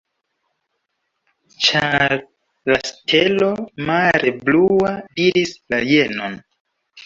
Ĉar 1.65 2.15
la 2.71 2.79
stelo, 2.93 3.53
mare 3.93 4.35
blua, 4.49 4.97
diris 5.23 5.57
la 5.75 5.87
jenon. 5.95 6.45